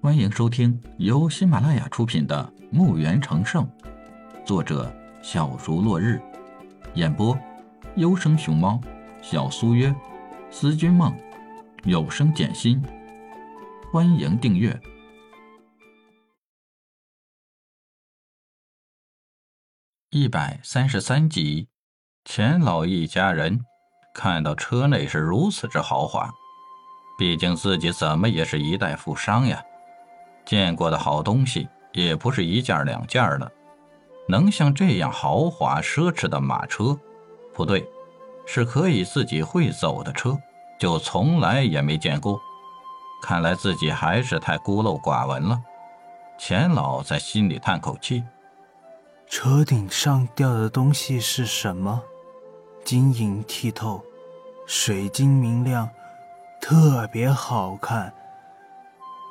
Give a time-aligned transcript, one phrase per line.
[0.00, 3.66] 欢迎收听由喜马拉雅出品的《墓园成圣》，
[4.46, 4.94] 作者
[5.24, 6.22] 小竹落日，
[6.94, 7.36] 演播
[7.96, 8.80] 优生熊猫、
[9.20, 9.92] 小苏约、
[10.52, 11.12] 思君梦、
[11.82, 12.80] 有声简心。
[13.92, 14.80] 欢迎订阅
[20.10, 21.66] 一百三十三集。
[22.24, 23.64] 钱老一家人
[24.14, 26.30] 看到车内是如此之豪华。
[27.18, 29.60] 毕竟自己怎么也是一代富商呀，
[30.48, 33.52] 见过的好东西也不是一件两件的，
[34.26, 36.98] 能像这样豪华奢侈的马车，
[37.52, 37.86] 不对，
[38.46, 40.38] 是可以自己会走的车，
[40.78, 42.40] 就从来也没见过。
[43.22, 45.60] 看来自己还是太孤陋寡闻了。
[46.38, 48.24] 钱老在心里叹口气：
[49.26, 52.02] 车顶上吊的东西是什么？
[52.86, 54.02] 晶莹剔透，
[54.64, 55.86] 水晶明亮。
[56.58, 58.14] 特别好看。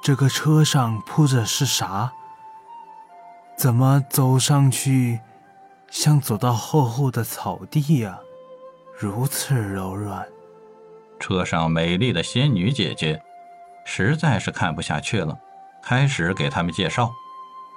[0.01, 2.11] 这个车上铺着是啥？
[3.57, 5.19] 怎么走上去
[5.89, 8.19] 像走到厚厚的草地呀？
[8.97, 10.25] 如此柔软。
[11.19, 13.21] 车上美丽的仙女姐姐
[13.85, 15.37] 实在是看不下去了，
[15.83, 17.11] 开始给他们介绍：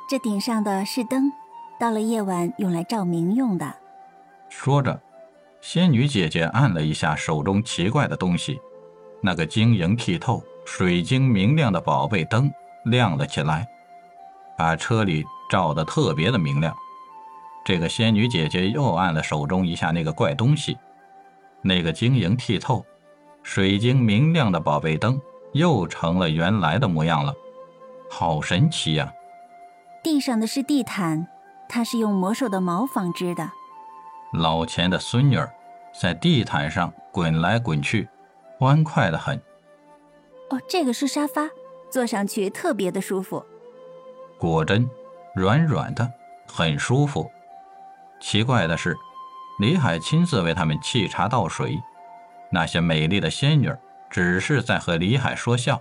[0.09, 1.33] 这顶上的是灯，
[1.79, 3.75] 到了夜晚用来照明用的。
[4.49, 5.01] 说着，
[5.61, 8.61] 仙女姐姐按了一下手中奇怪的东西。
[9.23, 12.49] 那个晶莹剔透、水晶明亮的宝贝灯
[12.85, 13.67] 亮了起来，
[14.57, 16.73] 把车里照得特别的明亮。
[17.65, 20.79] 这个仙女姐姐又按了手中一下那个怪东西，
[21.61, 22.87] 那个晶莹剔透、
[23.43, 25.21] 水晶明亮的宝贝灯
[25.53, 27.35] 又成了原来的模样了，
[28.09, 29.13] 好神奇呀！
[30.05, 31.27] 地上的是地毯，
[31.69, 33.51] 它是用魔兽的毛纺织的。
[34.35, 35.53] 老钱的孙女儿
[36.01, 38.09] 在地毯上滚来滚去。
[38.57, 39.39] 欢快的很。
[40.51, 41.49] 哦，这个是沙发，
[41.89, 43.45] 坐上去特别的舒服。
[44.39, 44.89] 果真，
[45.35, 46.13] 软软的，
[46.47, 47.31] 很舒服。
[48.21, 48.97] 奇怪的是，
[49.61, 51.81] 李海亲自为他们沏茶倒水，
[52.51, 53.73] 那些美丽的仙女
[54.11, 55.81] 只是在和李海说笑，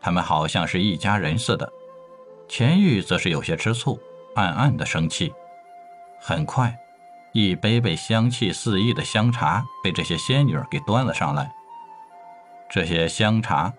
[0.00, 1.72] 他们好像是一家人似的。
[2.46, 3.98] 钱玉则是有些吃醋，
[4.34, 5.32] 暗暗的生气。
[6.20, 6.76] 很快，
[7.32, 11.50] 一杯杯香气四溢的香茶被这些仙女给端了上来。
[12.68, 13.72] 这些香茶，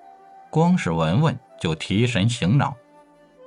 [0.49, 2.73] 光是闻闻就提神醒脑。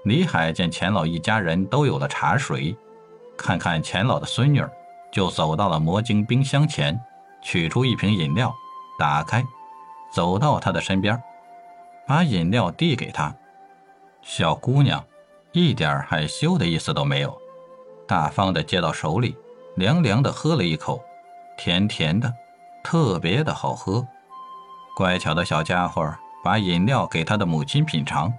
[0.04, 2.76] 李海见钱老一家人都有了茶水，
[3.36, 4.70] 看看钱老的孙女儿，
[5.10, 6.98] 就走到了魔晶冰箱前，
[7.42, 8.54] 取出一瓶饮料，
[8.98, 9.44] 打开，
[10.12, 11.20] 走到他的身边，
[12.06, 13.34] 把饮料递给他。
[14.22, 15.04] 小姑娘
[15.52, 17.36] 一点害羞的意思都没有，
[18.06, 19.36] 大方的接到手里，
[19.76, 21.02] 凉凉的喝了一口，
[21.56, 22.32] 甜甜的，
[22.84, 24.06] 特别的好喝。
[24.96, 26.14] 乖巧的小家伙
[26.48, 28.32] 把饮料给他的母亲品尝，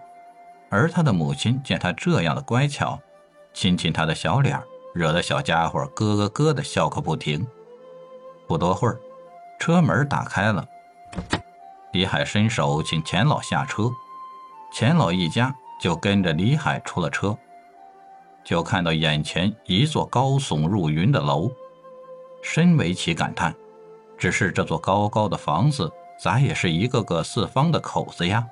[0.72, 3.00] 而他的母亲见他这样的乖巧，
[3.54, 4.60] 亲亲他的小脸，
[4.96, 7.46] 惹得小家伙咯咯咯的笑个不停。
[8.48, 9.00] 不多会儿，
[9.60, 10.68] 车门打开了，
[11.92, 13.92] 李海伸手请钱老下车，
[14.74, 17.38] 钱老一家就跟着李海出了车，
[18.44, 21.52] 就看到眼前一座高耸入云的楼，
[22.42, 23.54] 深为其感叹。
[24.18, 25.88] 只是这座高高的房子。
[26.20, 28.46] 咋也是一个个四方的口子呀！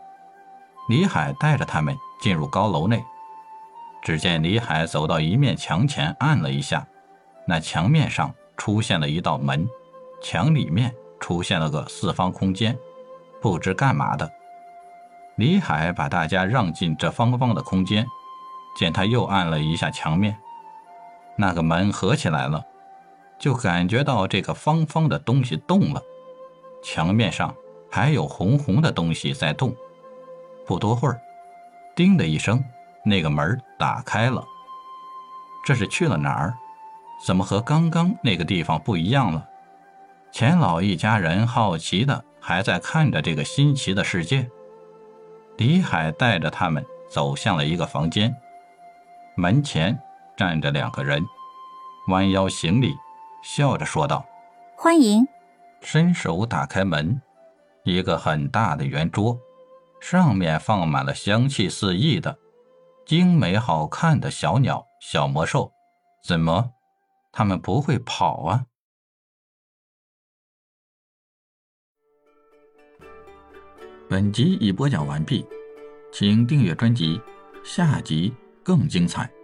[0.88, 3.04] 李海带着他们进入高楼内，
[4.02, 6.88] 只见李海走到一面墙前，按了一下，
[7.46, 9.68] 那墙面上出现了一道门，
[10.22, 12.78] 墙里面出现了个四方空间，
[13.42, 14.32] 不知干嘛的。
[15.36, 18.08] 李海把大家让进这方方的空间，
[18.80, 20.38] 见他又按了一下墙面，
[21.36, 22.66] 那个门合起来了，
[23.38, 26.02] 就感觉到这个方方的东西动了。
[26.82, 27.54] 墙面上
[27.92, 29.76] 还有红红的东西在动，
[30.66, 31.20] 不多会儿，
[31.96, 32.64] 叮的一声，
[33.04, 34.44] 那个门打开了。
[35.66, 36.54] 这是去了哪儿？
[37.26, 39.48] 怎么和刚刚那个地方不一样了？
[40.32, 44.50] 钱老一家人好奇的还在看着这个新奇的世界。
[45.58, 48.36] 李海带着他们走向了一个房间，
[49.36, 49.98] 门前
[50.36, 51.26] 站着两个人，
[52.10, 52.94] 弯腰行礼，
[53.42, 54.24] 笑着说道
[54.78, 55.28] ：“欢迎。”
[55.82, 57.22] 伸手打开门，
[57.84, 59.40] 一个很大的圆桌，
[60.02, 62.38] 上面放满了香气四溢的、
[63.06, 65.72] 精美好看的小鸟、小魔兽。
[66.24, 66.72] 怎么，
[67.32, 68.66] 他们不会跑啊？
[74.10, 75.46] 本集已播讲完毕，
[76.12, 77.22] 请订阅专辑，
[77.64, 78.34] 下集
[78.64, 79.37] 更精彩。